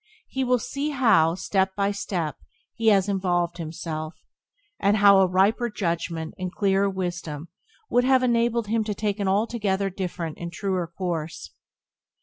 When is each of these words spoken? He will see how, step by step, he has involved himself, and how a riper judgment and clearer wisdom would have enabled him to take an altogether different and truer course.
He 0.27 0.43
will 0.43 0.57
see 0.57 0.89
how, 0.89 1.35
step 1.35 1.75
by 1.75 1.91
step, 1.91 2.37
he 2.73 2.87
has 2.87 3.07
involved 3.07 3.59
himself, 3.59 4.15
and 4.79 4.97
how 4.97 5.19
a 5.19 5.27
riper 5.27 5.69
judgment 5.69 6.33
and 6.39 6.51
clearer 6.51 6.89
wisdom 6.89 7.49
would 7.87 8.03
have 8.03 8.23
enabled 8.23 8.65
him 8.65 8.83
to 8.85 8.95
take 8.95 9.19
an 9.19 9.27
altogether 9.27 9.91
different 9.91 10.39
and 10.39 10.51
truer 10.51 10.87
course. 10.87 11.51